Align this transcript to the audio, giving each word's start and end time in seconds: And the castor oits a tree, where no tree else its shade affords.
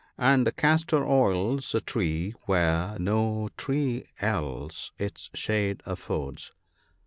And 0.17 0.47
the 0.47 0.51
castor 0.51 1.01
oits 1.05 1.75
a 1.75 1.79
tree, 1.79 2.33
where 2.47 2.97
no 2.97 3.49
tree 3.55 4.05
else 4.19 4.91
its 4.97 5.29
shade 5.35 5.83
affords. 5.85 6.51